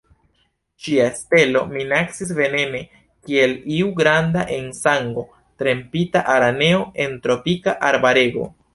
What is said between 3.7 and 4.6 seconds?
iu granda